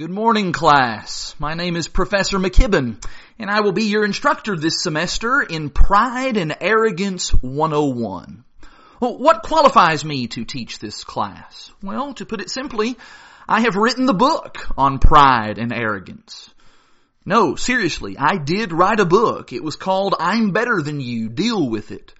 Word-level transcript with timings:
Good 0.00 0.10
morning, 0.10 0.52
class. 0.52 1.34
My 1.38 1.52
name 1.52 1.76
is 1.76 1.86
Professor 1.86 2.38
McKibben, 2.38 3.04
and 3.38 3.50
I 3.50 3.60
will 3.60 3.72
be 3.72 3.84
your 3.84 4.02
instructor 4.02 4.56
this 4.56 4.82
semester 4.82 5.42
in 5.42 5.68
Pride 5.68 6.38
and 6.38 6.56
Arrogance 6.58 7.34
101. 7.34 8.42
Well, 8.98 9.18
what 9.18 9.42
qualifies 9.42 10.02
me 10.02 10.26
to 10.28 10.46
teach 10.46 10.78
this 10.78 11.04
class? 11.04 11.70
Well, 11.82 12.14
to 12.14 12.24
put 12.24 12.40
it 12.40 12.48
simply, 12.48 12.96
I 13.46 13.60
have 13.60 13.76
written 13.76 14.06
the 14.06 14.14
book 14.14 14.66
on 14.78 15.00
pride 15.00 15.58
and 15.58 15.70
arrogance. 15.70 16.48
No, 17.26 17.54
seriously, 17.56 18.16
I 18.16 18.38
did 18.38 18.72
write 18.72 19.00
a 19.00 19.04
book. 19.04 19.52
It 19.52 19.62
was 19.62 19.76
called 19.76 20.14
I'm 20.18 20.52
Better 20.52 20.80
Than 20.80 21.00
You, 21.00 21.28
Deal 21.28 21.68
With 21.68 21.90
It. 21.90 22.14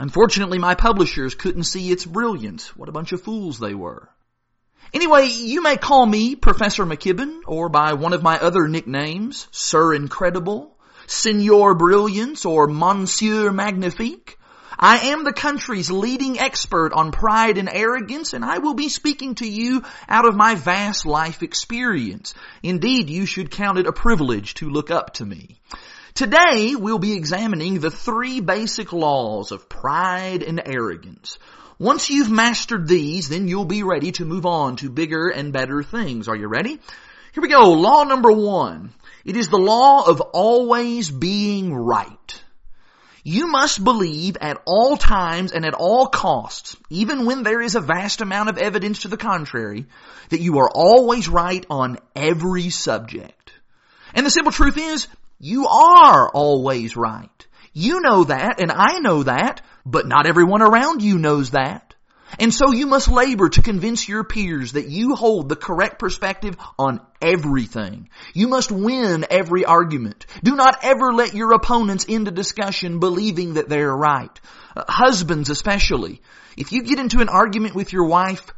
Unfortunately, 0.00 0.58
my 0.58 0.74
publishers 0.74 1.36
couldn't 1.36 1.62
see 1.62 1.92
its 1.92 2.04
brilliance. 2.04 2.76
What 2.76 2.88
a 2.88 2.92
bunch 2.92 3.12
of 3.12 3.22
fools 3.22 3.60
they 3.60 3.74
were. 3.74 4.08
Anyway, 4.92 5.26
you 5.26 5.60
may 5.62 5.76
call 5.76 6.06
me 6.06 6.36
Professor 6.36 6.86
McKibben, 6.86 7.40
or 7.46 7.68
by 7.68 7.94
one 7.94 8.12
of 8.12 8.22
my 8.22 8.38
other 8.38 8.68
nicknames, 8.68 9.48
Sir 9.50 9.92
Incredible, 9.92 10.76
Senor 11.06 11.74
Brilliance, 11.74 12.44
or 12.44 12.68
Monsieur 12.68 13.50
Magnifique. 13.50 14.38
I 14.78 15.10
am 15.10 15.24
the 15.24 15.32
country's 15.32 15.90
leading 15.90 16.38
expert 16.38 16.92
on 16.92 17.12
pride 17.12 17.58
and 17.58 17.68
arrogance, 17.68 18.32
and 18.34 18.44
I 18.44 18.58
will 18.58 18.74
be 18.74 18.88
speaking 18.88 19.34
to 19.36 19.48
you 19.48 19.82
out 20.08 20.26
of 20.26 20.36
my 20.36 20.54
vast 20.56 21.06
life 21.06 21.42
experience. 21.42 22.34
Indeed, 22.62 23.08
you 23.10 23.26
should 23.26 23.50
count 23.50 23.78
it 23.78 23.86
a 23.86 23.92
privilege 23.92 24.54
to 24.54 24.70
look 24.70 24.90
up 24.90 25.14
to 25.14 25.24
me. 25.26 25.60
Today, 26.14 26.76
we'll 26.76 26.98
be 26.98 27.14
examining 27.14 27.80
the 27.80 27.90
three 27.90 28.40
basic 28.40 28.92
laws 28.92 29.52
of 29.52 29.68
pride 29.68 30.42
and 30.42 30.62
arrogance. 30.64 31.38
Once 31.78 32.10
you've 32.10 32.30
mastered 32.30 32.86
these, 32.86 33.28
then 33.28 33.48
you'll 33.48 33.64
be 33.64 33.82
ready 33.82 34.12
to 34.12 34.24
move 34.24 34.46
on 34.46 34.76
to 34.76 34.90
bigger 34.90 35.28
and 35.28 35.52
better 35.52 35.82
things. 35.82 36.28
Are 36.28 36.36
you 36.36 36.46
ready? 36.46 36.78
Here 37.32 37.42
we 37.42 37.48
go. 37.48 37.72
Law 37.72 38.04
number 38.04 38.30
one. 38.30 38.92
It 39.24 39.36
is 39.36 39.48
the 39.48 39.58
law 39.58 40.06
of 40.06 40.20
always 40.20 41.10
being 41.10 41.74
right. 41.74 42.42
You 43.24 43.46
must 43.46 43.82
believe 43.82 44.36
at 44.40 44.60
all 44.66 44.98
times 44.98 45.52
and 45.52 45.64
at 45.64 45.72
all 45.72 46.06
costs, 46.08 46.76
even 46.90 47.24
when 47.24 47.42
there 47.42 47.62
is 47.62 47.74
a 47.74 47.80
vast 47.80 48.20
amount 48.20 48.50
of 48.50 48.58
evidence 48.58 49.00
to 49.00 49.08
the 49.08 49.16
contrary, 49.16 49.86
that 50.28 50.42
you 50.42 50.58
are 50.58 50.70
always 50.70 51.26
right 51.26 51.64
on 51.70 51.98
every 52.14 52.68
subject. 52.68 53.52
And 54.12 54.26
the 54.26 54.30
simple 54.30 54.52
truth 54.52 54.76
is, 54.76 55.08
you 55.40 55.66
are 55.66 56.28
always 56.28 56.96
right. 56.96 57.46
You 57.74 58.00
know 58.00 58.24
that, 58.24 58.60
and 58.60 58.72
I 58.72 59.00
know 59.00 59.24
that, 59.24 59.60
but 59.84 60.06
not 60.06 60.26
everyone 60.26 60.62
around 60.62 61.02
you 61.02 61.18
knows 61.18 61.50
that. 61.50 61.94
And 62.38 62.52
so 62.52 62.72
you 62.72 62.86
must 62.86 63.08
labor 63.08 63.48
to 63.48 63.62
convince 63.62 64.08
your 64.08 64.24
peers 64.24 64.72
that 64.72 64.88
you 64.88 65.14
hold 65.14 65.48
the 65.48 65.56
correct 65.56 65.98
perspective 65.98 66.56
on 66.78 67.00
everything. 67.20 68.08
You 68.32 68.48
must 68.48 68.72
win 68.72 69.26
every 69.30 69.64
argument. 69.64 70.26
Do 70.42 70.56
not 70.56 70.78
ever 70.82 71.12
let 71.12 71.34
your 71.34 71.52
opponents 71.52 72.04
into 72.04 72.30
discussion 72.30 73.00
believing 73.00 73.54
that 73.54 73.68
they're 73.68 73.94
right. 73.94 74.40
Uh, 74.76 74.84
husbands 74.88 75.50
especially. 75.50 76.22
If 76.56 76.72
you 76.72 76.82
get 76.82 76.98
into 76.98 77.20
an 77.20 77.28
argument 77.28 77.74
with 77.74 77.92
your 77.92 78.06
wife, 78.06 78.52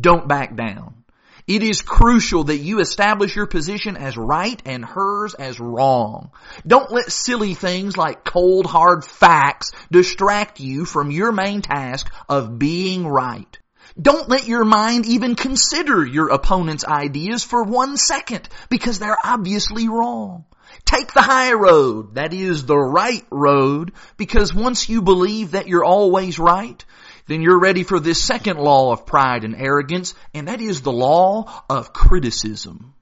don't 0.00 0.28
back 0.28 0.56
down. 0.56 1.01
It 1.46 1.62
is 1.62 1.82
crucial 1.82 2.44
that 2.44 2.58
you 2.58 2.80
establish 2.80 3.34
your 3.34 3.46
position 3.46 3.96
as 3.96 4.16
right 4.16 4.60
and 4.64 4.84
hers 4.84 5.34
as 5.34 5.58
wrong. 5.58 6.30
Don't 6.66 6.92
let 6.92 7.10
silly 7.10 7.54
things 7.54 7.96
like 7.96 8.24
cold 8.24 8.66
hard 8.66 9.04
facts 9.04 9.72
distract 9.90 10.60
you 10.60 10.84
from 10.84 11.10
your 11.10 11.32
main 11.32 11.60
task 11.62 12.12
of 12.28 12.58
being 12.58 13.06
right. 13.06 13.58
Don't 14.00 14.28
let 14.28 14.46
your 14.46 14.64
mind 14.64 15.04
even 15.06 15.34
consider 15.34 16.06
your 16.06 16.28
opponent's 16.28 16.84
ideas 16.84 17.42
for 17.42 17.64
one 17.64 17.96
second 17.96 18.48
because 18.70 18.98
they're 18.98 19.18
obviously 19.22 19.88
wrong. 19.88 20.44
Take 20.84 21.12
the 21.12 21.22
high 21.22 21.52
road, 21.52 22.14
that 22.14 22.32
is 22.32 22.64
the 22.64 22.78
right 22.78 23.26
road, 23.30 23.92
because 24.16 24.54
once 24.54 24.88
you 24.88 25.02
believe 25.02 25.50
that 25.50 25.68
you're 25.68 25.84
always 25.84 26.38
right, 26.38 26.82
then 27.26 27.42
you're 27.42 27.60
ready 27.60 27.82
for 27.82 28.00
this 28.00 28.22
second 28.22 28.58
law 28.58 28.92
of 28.92 29.06
pride 29.06 29.44
and 29.44 29.54
arrogance, 29.54 30.14
and 30.34 30.48
that 30.48 30.60
is 30.60 30.80
the 30.80 30.92
law 30.92 31.64
of 31.68 31.92
criticism. 31.92 32.94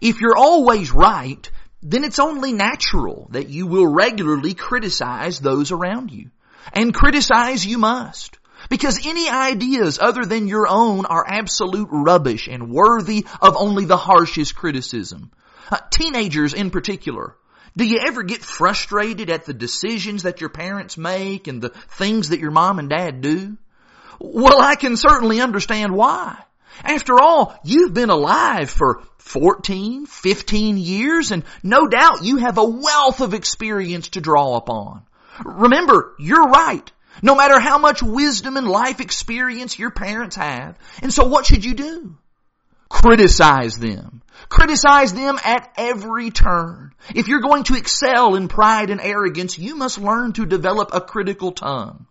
If 0.00 0.20
you're 0.20 0.36
always 0.36 0.92
right, 0.92 1.50
then 1.82 2.04
it's 2.04 2.18
only 2.18 2.52
natural 2.52 3.28
that 3.30 3.48
you 3.48 3.66
will 3.66 3.86
regularly 3.86 4.54
criticize 4.54 5.40
those 5.40 5.72
around 5.72 6.10
you. 6.10 6.30
And 6.72 6.92
criticize 6.92 7.64
you 7.64 7.78
must. 7.78 8.38
Because 8.68 9.06
any 9.06 9.28
ideas 9.28 9.98
other 10.00 10.24
than 10.24 10.48
your 10.48 10.66
own 10.68 11.06
are 11.06 11.24
absolute 11.26 11.88
rubbish 11.90 12.48
and 12.48 12.70
worthy 12.70 13.24
of 13.40 13.56
only 13.56 13.84
the 13.84 13.96
harshest 13.96 14.54
criticism. 14.54 15.30
Uh, 15.70 15.78
teenagers 15.90 16.54
in 16.54 16.70
particular 16.70 17.36
do 17.76 17.84
you 17.84 18.00
ever 18.06 18.22
get 18.22 18.42
frustrated 18.42 19.30
at 19.30 19.44
the 19.44 19.54
decisions 19.54 20.24
that 20.24 20.40
your 20.40 20.50
parents 20.50 20.96
make 20.96 21.46
and 21.48 21.62
the 21.62 21.70
things 21.70 22.30
that 22.30 22.40
your 22.40 22.50
mom 22.50 22.78
and 22.78 22.90
dad 22.90 23.20
do? 23.20 23.56
Well, 24.20 24.60
I 24.60 24.74
can 24.74 24.96
certainly 24.96 25.40
understand 25.40 25.94
why. 25.94 26.36
After 26.82 27.20
all, 27.20 27.58
you've 27.64 27.94
been 27.94 28.10
alive 28.10 28.70
for 28.70 29.02
14, 29.18 30.06
15 30.06 30.78
years 30.78 31.32
and 31.32 31.44
no 31.62 31.86
doubt 31.86 32.24
you 32.24 32.38
have 32.38 32.58
a 32.58 32.64
wealth 32.64 33.20
of 33.20 33.34
experience 33.34 34.08
to 34.10 34.20
draw 34.20 34.56
upon. 34.56 35.02
Remember, 35.44 36.14
you're 36.18 36.48
right. 36.48 36.90
No 37.22 37.34
matter 37.34 37.58
how 37.58 37.78
much 37.78 38.02
wisdom 38.02 38.56
and 38.56 38.68
life 38.68 39.00
experience 39.00 39.78
your 39.78 39.90
parents 39.90 40.36
have. 40.36 40.76
And 41.02 41.12
so 41.12 41.26
what 41.26 41.46
should 41.46 41.64
you 41.64 41.74
do? 41.74 42.16
Criticize 42.88 43.78
them. 43.78 44.22
Criticize 44.48 45.12
them 45.12 45.38
at 45.44 45.72
every 45.76 46.30
turn. 46.30 46.94
If 47.14 47.28
you're 47.28 47.40
going 47.40 47.64
to 47.64 47.76
excel 47.76 48.34
in 48.34 48.48
pride 48.48 48.90
and 48.90 49.00
arrogance, 49.00 49.58
you 49.58 49.76
must 49.76 49.98
learn 49.98 50.32
to 50.34 50.46
develop 50.46 50.90
a 50.92 51.00
critical 51.00 51.52
tongue. 51.52 52.06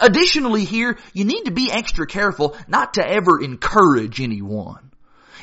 Additionally 0.00 0.64
here, 0.64 0.98
you 1.12 1.24
need 1.24 1.44
to 1.44 1.50
be 1.50 1.72
extra 1.72 2.06
careful 2.06 2.56
not 2.68 2.94
to 2.94 3.08
ever 3.08 3.40
encourage 3.42 4.20
anyone. 4.20 4.92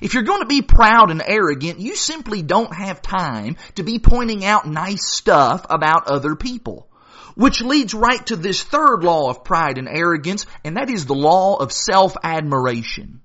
If 0.01 0.13
you're 0.13 0.23
going 0.23 0.41
to 0.41 0.47
be 0.47 0.61
proud 0.61 1.11
and 1.11 1.21
arrogant, 1.25 1.79
you 1.79 1.95
simply 1.95 2.41
don't 2.41 2.73
have 2.73 3.01
time 3.01 3.57
to 3.75 3.83
be 3.83 3.99
pointing 3.99 4.45
out 4.45 4.67
nice 4.67 5.11
stuff 5.11 5.65
about 5.69 6.07
other 6.07 6.35
people. 6.35 6.87
Which 7.35 7.61
leads 7.61 7.93
right 7.93 8.25
to 8.27 8.35
this 8.35 8.61
third 8.61 9.03
law 9.03 9.29
of 9.29 9.43
pride 9.43 9.77
and 9.77 9.89
arrogance, 9.89 10.45
and 10.63 10.77
that 10.77 10.89
is 10.89 11.05
the 11.05 11.15
law 11.15 11.57
of 11.57 11.71
self-admiration. 11.71 13.21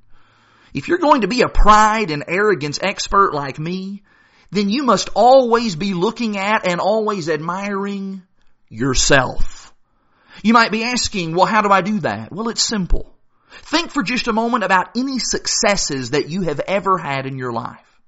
If 0.74 0.88
you're 0.88 0.98
going 0.98 1.20
to 1.20 1.28
be 1.28 1.42
a 1.42 1.48
pride 1.48 2.10
and 2.10 2.24
arrogance 2.26 2.80
expert 2.82 3.32
like 3.32 3.58
me, 3.58 4.02
then 4.50 4.68
you 4.68 4.82
must 4.82 5.08
always 5.14 5.76
be 5.76 5.94
looking 5.94 6.36
at 6.36 6.66
and 6.66 6.80
always 6.80 7.28
admiring 7.28 8.22
yourself. 8.68 9.72
You 10.42 10.52
might 10.52 10.72
be 10.72 10.82
asking, 10.82 11.34
well, 11.34 11.46
how 11.46 11.62
do 11.62 11.70
I 11.70 11.80
do 11.80 12.00
that? 12.00 12.32
Well, 12.32 12.48
it's 12.48 12.62
simple. 12.62 13.14
Think 13.50 13.92
for 13.92 14.02
just 14.02 14.26
a 14.26 14.32
moment 14.32 14.64
about 14.64 14.96
any 14.96 15.20
successes 15.20 16.10
that 16.10 16.28
you 16.28 16.42
have 16.42 16.60
ever 16.60 16.98
had 16.98 17.26
in 17.26 17.38
your 17.38 17.52
life. 17.52 18.00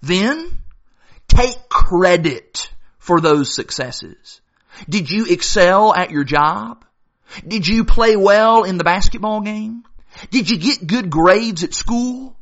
Then, 0.00 0.58
take 1.26 1.68
credit 1.68 2.70
for 2.98 3.20
those 3.20 3.52
successes. 3.52 4.40
Did 4.88 5.10
you 5.10 5.26
excel 5.26 5.92
at 5.92 6.12
your 6.12 6.24
job? 6.24 6.84
Did 7.46 7.66
you 7.66 7.84
play 7.84 8.14
well 8.14 8.62
in 8.62 8.78
the 8.78 8.84
basketball 8.84 9.40
game? 9.40 9.84
Did 10.30 10.50
you 10.50 10.58
get 10.58 10.86
good 10.86 11.10
grades 11.10 11.62
at 11.64 11.74
school? 11.74 12.36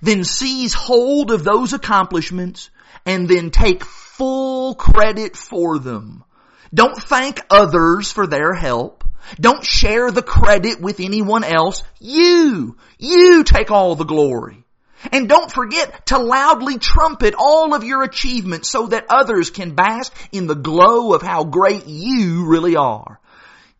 Then 0.00 0.24
seize 0.24 0.74
hold 0.74 1.30
of 1.30 1.44
those 1.44 1.72
accomplishments 1.72 2.70
and 3.04 3.28
then 3.28 3.50
take 3.50 3.84
full 3.84 4.74
credit 4.74 5.36
for 5.36 5.78
them. 5.78 6.24
Don't 6.72 6.96
thank 6.96 7.40
others 7.50 8.10
for 8.10 8.26
their 8.26 8.54
help. 8.54 9.04
Don't 9.38 9.64
share 9.64 10.10
the 10.10 10.22
credit 10.22 10.80
with 10.80 11.00
anyone 11.00 11.44
else. 11.44 11.82
You, 12.00 12.76
you 12.98 13.44
take 13.44 13.70
all 13.70 13.94
the 13.94 14.04
glory. 14.04 14.64
And 15.10 15.28
don't 15.28 15.50
forget 15.50 16.06
to 16.06 16.18
loudly 16.18 16.78
trumpet 16.78 17.34
all 17.36 17.74
of 17.74 17.82
your 17.82 18.04
achievements 18.04 18.68
so 18.68 18.86
that 18.86 19.06
others 19.08 19.50
can 19.50 19.74
bask 19.74 20.12
in 20.30 20.46
the 20.46 20.54
glow 20.54 21.12
of 21.12 21.22
how 21.22 21.44
great 21.44 21.86
you 21.86 22.46
really 22.46 22.76
are. 22.76 23.18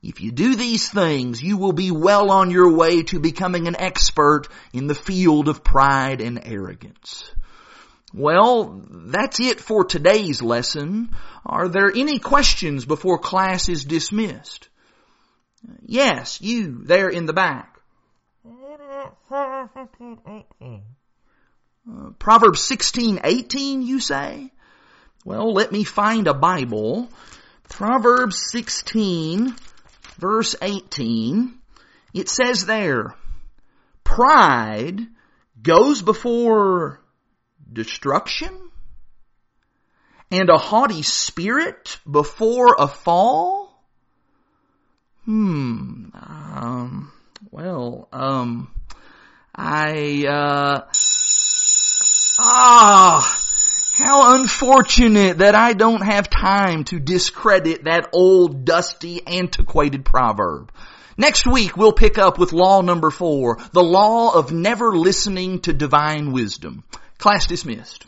If 0.02 0.20
you 0.20 0.32
do 0.32 0.56
these 0.56 0.88
things, 0.88 1.40
you 1.40 1.56
will 1.56 1.72
be 1.72 1.92
well 1.92 2.32
on 2.32 2.50
your 2.50 2.72
way 2.72 3.04
to 3.04 3.20
becoming 3.20 3.68
an 3.68 3.76
expert 3.76 4.48
in 4.72 4.88
the 4.88 4.96
field 4.96 5.48
of 5.48 5.62
pride 5.62 6.20
and 6.20 6.40
arrogance. 6.44 7.30
Well, 8.12 8.82
that's 8.90 9.38
it 9.38 9.60
for 9.60 9.84
today's 9.84 10.42
lesson. 10.42 11.14
Are 11.46 11.68
there 11.68 11.90
any 11.94 12.18
questions 12.18 12.84
before 12.84 13.18
class 13.18 13.68
is 13.68 13.84
dismissed? 13.84 14.68
Yes, 15.86 16.40
you 16.40 16.82
there 16.84 17.08
in 17.08 17.26
the 17.26 17.32
back. 17.32 17.78
Uh, 21.88 22.10
Proverbs 22.18 22.60
16:18 22.60 23.82
you 23.82 24.00
say? 24.00 24.50
Well, 25.24 25.52
let 25.52 25.70
me 25.70 25.84
find 25.84 26.26
a 26.26 26.34
Bible. 26.34 27.08
Proverbs 27.68 28.50
16, 28.50 29.54
verse 30.22 30.54
18, 30.62 31.52
it 32.14 32.28
says 32.28 32.64
there, 32.64 33.16
pride 34.04 35.00
goes 35.60 36.00
before 36.00 37.00
destruction? 37.70 38.56
And 40.30 40.48
a 40.48 40.56
haughty 40.56 41.02
spirit 41.02 41.98
before 42.08 42.76
a 42.78 42.86
fall? 42.86 43.84
Hmm, 45.24 46.06
um, 46.14 47.12
well, 47.50 48.08
um, 48.12 48.72
I, 49.54 50.24
uh, 50.28 50.86
ah, 52.38 53.41
how 54.12 54.34
unfortunate 54.34 55.38
that 55.38 55.54
I 55.54 55.72
don't 55.72 56.02
have 56.02 56.28
time 56.28 56.84
to 56.84 57.00
discredit 57.00 57.84
that 57.84 58.10
old, 58.12 58.66
dusty, 58.66 59.26
antiquated 59.26 60.04
proverb. 60.04 60.70
Next 61.16 61.46
week 61.46 61.78
we'll 61.78 61.94
pick 61.94 62.18
up 62.18 62.38
with 62.38 62.52
law 62.52 62.82
number 62.82 63.10
four, 63.10 63.58
the 63.72 63.82
law 63.82 64.34
of 64.34 64.52
never 64.52 64.94
listening 64.94 65.60
to 65.60 65.72
divine 65.72 66.32
wisdom. 66.32 66.84
Class 67.16 67.46
dismissed. 67.46 68.04